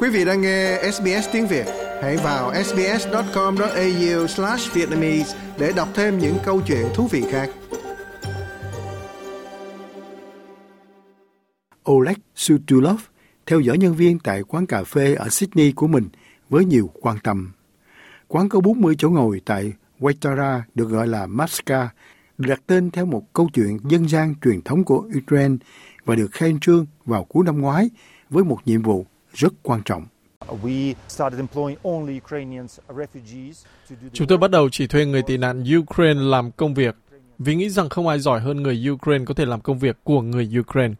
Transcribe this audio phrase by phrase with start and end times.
[0.00, 1.66] Quý vị đang nghe SBS tiếng Việt,
[2.02, 7.50] hãy vào sbs.com.au/vietnamese để đọc thêm những câu chuyện thú vị khác.
[11.90, 13.00] Oleg Sutulov
[13.46, 16.08] theo dõi nhân viên tại quán cà phê ở Sydney của mình
[16.48, 17.52] với nhiều quan tâm.
[18.28, 21.88] Quán có 40 chỗ ngồi tại Waitara được gọi là Maska,
[22.38, 25.56] được đặt tên theo một câu chuyện dân gian truyền thống của Ukraine
[26.04, 27.90] và được khai trương vào cuối năm ngoái
[28.30, 29.06] với một nhiệm vụ
[29.38, 30.06] rất quan trọng.
[34.12, 36.96] Chúng tôi bắt đầu chỉ thuê người tị nạn Ukraine làm công việc
[37.38, 40.22] vì nghĩ rằng không ai giỏi hơn người Ukraine có thể làm công việc của
[40.22, 40.94] người Ukraine.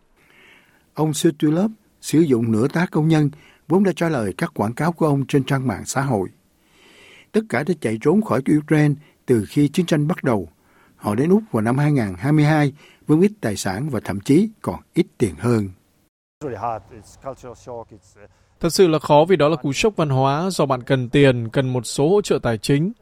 [0.95, 1.71] Ông Sutulov
[2.01, 3.31] sử dụng nửa tá công nhân
[3.69, 6.29] vốn đã trả lời các quảng cáo của ông trên trang mạng xã hội.
[7.33, 8.95] Tất cả đã chạy trốn khỏi Ukraine
[9.27, 10.49] từ khi chiến tranh bắt đầu.
[10.97, 12.73] Họ đến Úc vào năm 2022
[13.07, 15.69] với ít tài sản và thậm chí còn ít tiền hơn.
[18.61, 21.49] Thật sự là khó vì đó là cú sốc văn hóa do bạn cần tiền,
[21.53, 22.93] cần một số hỗ trợ tài chính.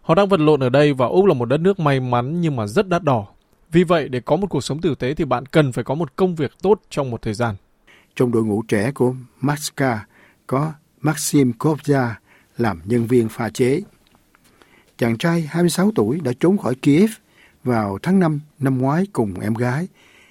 [0.00, 2.56] Họ đang vật lộn ở đây và Úc là một đất nước may mắn nhưng
[2.56, 3.26] mà rất đắt đỏ.
[3.72, 6.16] Vì vậy, để có một cuộc sống tử tế thì bạn cần phải có một
[6.16, 7.54] công việc tốt trong một thời gian.
[8.16, 10.06] Trong đội ngũ trẻ của Maxka
[10.46, 12.10] có Maxim Kovja
[12.56, 13.80] làm nhân viên pha chế.
[14.98, 17.10] Chàng trai 26 tuổi đã trốn khỏi Kiev
[17.64, 19.88] vào tháng 5 năm ngoái cùng em gái,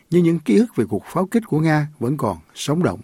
[0.09, 3.00] nhưng những ký ức về cuộc pháo kích của Nga vẫn còn sống động.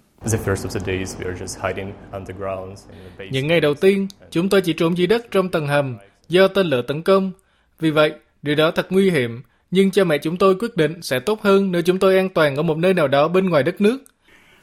[3.31, 5.97] Những ngày đầu tiên, chúng tôi chỉ trốn dưới đất trong tầng hầm
[6.29, 7.31] do tên lửa tấn công.
[7.79, 9.41] Vì vậy, điều đó thật nguy hiểm,
[9.71, 12.55] nhưng cha mẹ chúng tôi quyết định sẽ tốt hơn nếu chúng tôi an toàn
[12.55, 14.03] ở một nơi nào đó bên ngoài đất nước.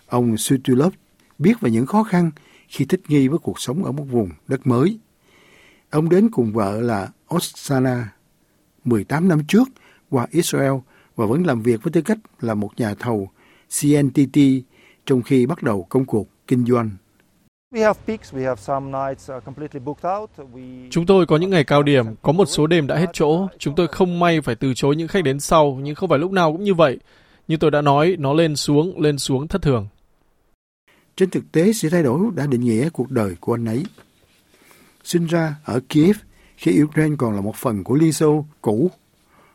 [0.07, 0.95] Ông Sutulov
[1.39, 2.31] biết về những khó khăn
[2.69, 4.99] khi thích nghi với cuộc sống ở một vùng đất mới.
[5.91, 8.13] Ông đến cùng vợ là Oksana
[8.85, 9.69] 18 năm trước
[10.11, 10.73] qua Israel
[11.19, 13.29] và vẫn làm việc với tư cách là một nhà thầu
[13.81, 14.39] CNTT
[15.07, 16.91] trong khi bắt đầu công cuộc kinh doanh.
[20.91, 23.49] Chúng tôi có những ngày cao điểm, có một số đêm đã hết chỗ.
[23.59, 26.33] Chúng tôi không may phải từ chối những khách đến sau, nhưng không phải lúc
[26.33, 26.99] nào cũng như vậy.
[27.49, 29.87] Như tôi đã nói, nó lên xuống, lên xuống thất thường.
[31.17, 33.85] Trên thực tế, sự thay đổi đã định nghĩa cuộc đời của anh ấy.
[35.05, 36.17] Sinh ra ở Kiev,
[36.57, 38.91] khi Ukraine còn là một phần của Liên Xô cũ,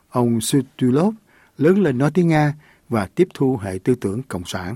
[0.10, 1.14] ông Sutulov
[1.58, 2.54] lớn lên nói tiếng Nga
[2.90, 4.76] và tiếp thu hệ tư tưởng cộng sản.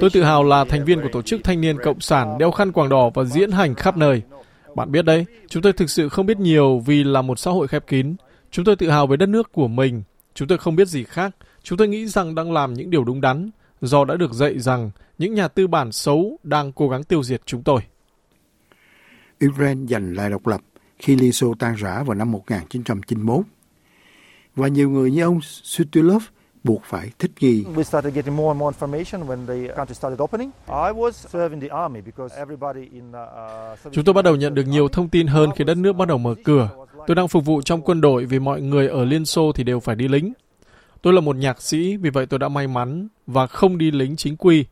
[0.00, 2.72] Tôi tự hào là thành viên của tổ chức thanh niên cộng sản đeo khăn
[2.72, 4.22] quàng đỏ và diễn hành khắp nơi.
[4.74, 7.68] Bạn biết đấy, chúng tôi thực sự không biết nhiều vì là một xã hội
[7.68, 8.16] khép kín.
[8.50, 10.02] Chúng tôi tự hào với đất nước của mình.
[10.34, 11.36] Chúng tôi không biết gì khác.
[11.62, 14.90] Chúng tôi nghĩ rằng đang làm những điều đúng đắn do đã được dạy rằng
[15.18, 17.80] những nhà tư bản xấu đang cố gắng tiêu diệt chúng tôi.
[19.46, 20.60] Ukraine giành lại độc lập
[21.02, 23.44] khi Liên Xô tan rã vào năm 1991
[24.56, 26.24] và nhiều người như ông Sutulov
[26.64, 27.64] buộc phải thích nghi.
[33.92, 36.18] Chúng tôi bắt đầu nhận được nhiều thông tin hơn khi đất nước bắt đầu
[36.18, 36.70] mở cửa.
[37.06, 39.80] Tôi đang phục vụ trong quân đội vì mọi người ở Liên Xô thì đều
[39.80, 40.32] phải đi lính.
[41.02, 44.16] Tôi là một nhạc sĩ, vì vậy tôi đã may mắn và không đi lính
[44.16, 44.64] chính quy.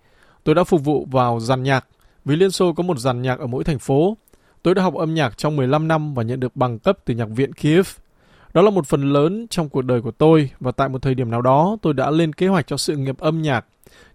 [0.45, 1.87] Tôi đã phục vụ vào dàn nhạc,
[2.25, 4.17] vì Liên Xô có một dàn nhạc ở mỗi thành phố.
[4.63, 7.29] Tôi đã học âm nhạc trong 15 năm và nhận được bằng cấp từ Nhạc
[7.29, 7.89] viện Kiev.
[8.55, 11.31] Đó là một phần lớn trong cuộc đời của tôi và tại một thời điểm
[11.31, 13.67] nào đó tôi đã lên kế hoạch cho sự nghiệp âm nhạc.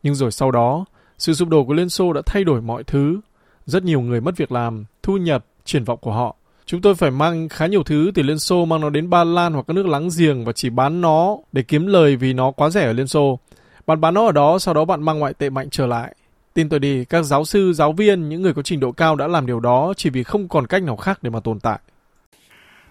[0.04, 0.86] Nhưng rồi sau đó,
[1.18, 3.20] sự sụp đổ của Liên Xô đã thay đổi mọi thứ.
[3.66, 6.36] Rất nhiều người mất việc làm, thu nhập, triển vọng của họ.
[6.66, 9.54] Chúng tôi phải mang khá nhiều thứ từ Liên Xô mang nó đến Ba Lan
[9.54, 12.70] hoặc các nước láng giềng và chỉ bán nó để kiếm lời vì nó quá
[12.70, 13.40] rẻ ở Liên Xô.
[13.88, 16.16] Bạn bán nó ở đó, sau đó bạn mang ngoại tệ mạnh trở lại.
[16.56, 19.28] Tin tôi đi, các giáo sư, giáo viên, những người có trình độ cao đã
[19.28, 21.80] làm điều đó chỉ vì không còn cách nào khác để mà tồn tại.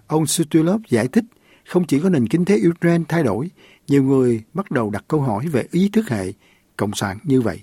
[0.07, 1.25] Ông Sutulov giải thích,
[1.69, 3.51] không chỉ có nền kinh tế Ukraine thay đổi,
[3.89, 6.33] nhiều người bắt đầu đặt câu hỏi về ý thức hệ
[6.77, 7.61] cộng sản như vậy.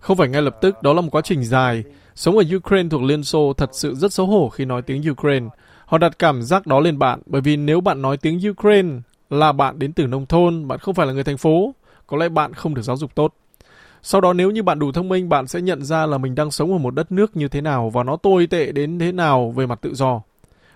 [0.00, 1.84] Không phải ngay lập tức, đó là một quá trình dài.
[2.14, 5.46] Sống ở Ukraine thuộc Liên Xô thật sự rất xấu hổ khi nói tiếng Ukraine.
[5.86, 8.98] Họ đặt cảm giác đó lên bạn, bởi vì nếu bạn nói tiếng Ukraine
[9.30, 11.74] là bạn đến từ nông thôn, bạn không phải là người thành phố,
[12.06, 13.34] có lẽ bạn không được giáo dục tốt.
[14.02, 16.50] Sau đó nếu như bạn đủ thông minh, bạn sẽ nhận ra là mình đang
[16.50, 19.50] sống ở một đất nước như thế nào và nó tồi tệ đến thế nào
[19.56, 20.20] về mặt tự do.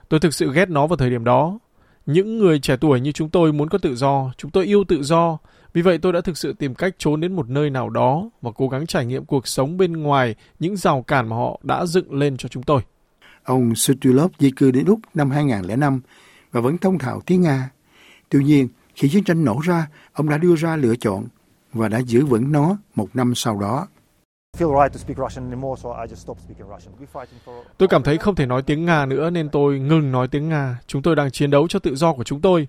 [0.08, 1.58] Tôi thực sự ghét nó vào thời điểm đó.
[2.06, 5.02] Những người trẻ tuổi như chúng tôi muốn có tự do, chúng tôi yêu tự
[5.02, 5.38] do.
[5.72, 8.50] Vì vậy tôi đã thực sự tìm cách trốn đến một nơi nào đó và
[8.54, 12.14] cố gắng trải nghiệm cuộc sống bên ngoài những rào cản mà họ đã dựng
[12.14, 12.80] lên cho chúng tôi.
[13.48, 16.00] Ông Sutulov di cư đến Úc năm 2005
[16.52, 17.70] và vẫn thông thạo tiếng Nga.
[18.28, 21.24] Tuy nhiên, khi chiến tranh nổ ra, ông đã đưa ra lựa chọn
[21.72, 23.86] và đã giữ vững nó một năm sau đó.
[27.78, 30.78] Tôi cảm thấy không thể nói tiếng Nga nữa nên tôi ngừng nói tiếng Nga.
[30.86, 32.68] Chúng tôi đang chiến đấu cho tự do của chúng tôi.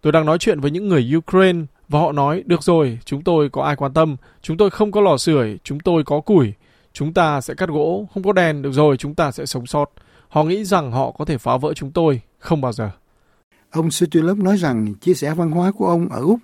[0.00, 3.48] Tôi đang nói chuyện với những người Ukraine và họ nói, được rồi, chúng tôi
[3.50, 6.52] có ai quan tâm, chúng tôi không có lò sưởi, chúng tôi có củi,
[6.92, 9.90] chúng ta sẽ cắt gỗ, không có đèn, được rồi, chúng ta sẽ sống sót.
[10.30, 12.90] Họ nghĩ rằng họ có thể phá vỡ chúng tôi, không bao giờ.
[13.70, 16.40] Ông Sutulov nói rằng chia sẻ văn hóa của ông ở Úc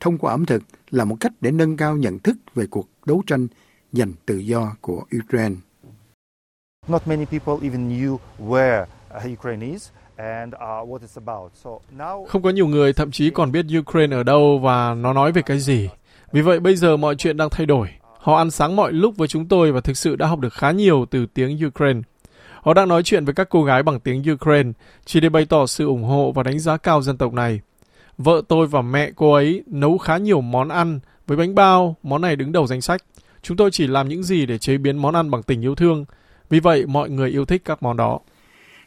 [0.00, 3.22] thông qua ẩm thực là một cách để nâng cao nhận thức về cuộc đấu
[3.26, 3.46] tranh
[3.92, 5.54] giành tự do của Ukraine.
[6.88, 9.90] Not many people even knew where uh, Ukraine is.
[10.20, 15.32] Uh, Không có nhiều người thậm chí còn biết Ukraine ở đâu và nó nói
[15.32, 15.88] về cái gì.
[16.32, 17.88] Vì vậy bây giờ mọi chuyện đang thay đổi.
[18.18, 20.70] Họ ăn sáng mọi lúc với chúng tôi và thực sự đã học được khá
[20.70, 22.00] nhiều từ tiếng Ukraine.
[22.62, 24.72] Họ đang nói chuyện với các cô gái bằng tiếng Ukraine
[25.04, 27.60] chỉ để bày tỏ sự ủng hộ và đánh giá cao dân tộc này.
[28.18, 32.20] Vợ tôi và mẹ cô ấy nấu khá nhiều món ăn với bánh bao, món
[32.20, 33.00] này đứng đầu danh sách.
[33.42, 36.04] Chúng tôi chỉ làm những gì để chế biến món ăn bằng tình yêu thương.
[36.50, 38.18] Vì vậy mọi người yêu thích các món đó.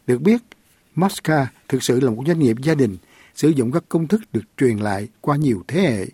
[0.08, 0.42] Được biết,
[0.96, 2.98] Mosca thực sự là một doanh nghiệp gia đình
[3.36, 6.06] sử dụng các công thức được truyền lại qua nhiều thế hệ.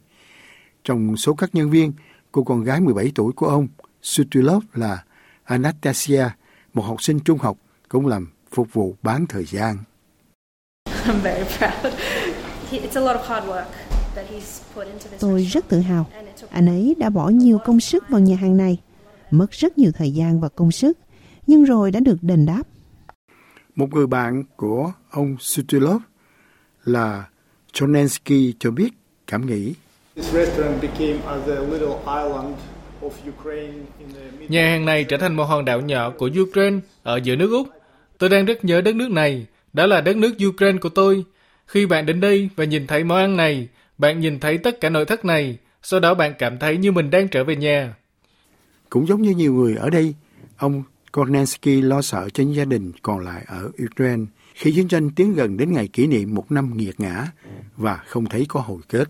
[0.83, 1.93] Trong số các nhân viên,
[2.31, 3.67] cô con gái 17 tuổi của ông,
[4.01, 5.03] Sutulov là
[5.43, 6.25] Anastasia,
[6.73, 7.57] một học sinh trung học,
[7.89, 9.77] cũng làm phục vụ bán thời gian.
[15.19, 16.05] Tôi rất tự hào.
[16.49, 18.77] Anh ấy đã bỏ nhiều công sức vào nhà hàng này,
[19.31, 20.97] mất rất nhiều thời gian và công sức,
[21.47, 22.63] nhưng rồi đã được đền đáp.
[23.75, 26.01] Một người bạn của ông Sutulov
[26.83, 27.25] là
[27.73, 28.89] Chonensky cho biết
[29.27, 29.73] cảm nghĩ.
[34.49, 37.67] Nhà hàng này trở thành một hòn đảo nhỏ của Ukraine ở giữa nước Úc.
[38.17, 39.45] Tôi đang rất nhớ đất nước này.
[39.73, 41.25] Đó là đất nước Ukraine của tôi.
[41.67, 43.67] Khi bạn đến đây và nhìn thấy món ăn này,
[43.97, 47.09] bạn nhìn thấy tất cả nội thất này, sau đó bạn cảm thấy như mình
[47.09, 47.95] đang trở về nhà.
[48.89, 50.13] Cũng giống như nhiều người ở đây,
[50.57, 55.11] ông Kornensky lo sợ cho những gia đình còn lại ở Ukraine khi chiến tranh
[55.11, 57.27] tiến gần đến ngày kỷ niệm một năm nghiệt ngã
[57.77, 59.09] và không thấy có hồi kết.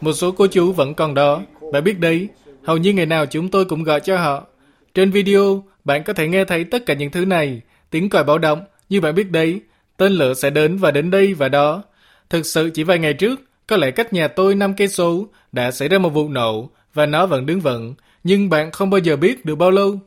[0.00, 1.42] Một số cô chú vẫn còn đó.
[1.72, 2.28] Bạn biết đấy,
[2.64, 4.46] hầu như ngày nào chúng tôi cũng gọi cho họ.
[4.94, 7.60] Trên video, bạn có thể nghe thấy tất cả những thứ này.
[7.90, 9.60] Tiếng còi báo động, như bạn biết đấy,
[9.96, 11.82] tên lửa sẽ đến và đến đây và đó.
[12.30, 15.70] Thực sự chỉ vài ngày trước, có lẽ cách nhà tôi 5 cây số đã
[15.70, 17.94] xảy ra một vụ nổ và nó vẫn đứng vững
[18.24, 20.00] nhưng bạn không bao giờ biết được bao lâu.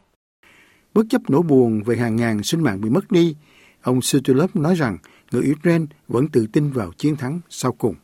[0.94, 3.36] Bất chấp nỗi buồn về hàng ngàn sinh mạng bị mất đi,
[3.82, 4.98] ông Sutulov nói rằng
[5.32, 7.96] người Ukraine vẫn tự tin vào chiến thắng sau cùng.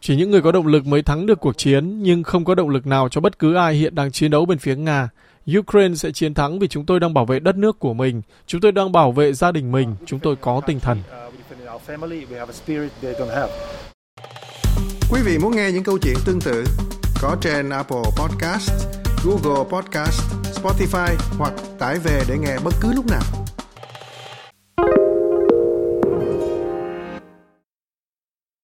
[0.00, 2.68] Chỉ những người có động lực mới thắng được cuộc chiến, nhưng không có động
[2.68, 5.08] lực nào cho bất cứ ai hiện đang chiến đấu bên phía Nga.
[5.58, 8.60] Ukraine sẽ chiến thắng vì chúng tôi đang bảo vệ đất nước của mình, chúng
[8.60, 11.02] tôi đang bảo vệ gia đình mình, chúng tôi có tinh thần.
[15.12, 16.64] Quý vị muốn nghe những câu chuyện tương tự
[17.22, 18.70] có trên Apple Podcast,
[19.24, 20.20] Google Podcast,
[20.62, 23.39] Spotify hoặc tải về để nghe bất cứ lúc nào.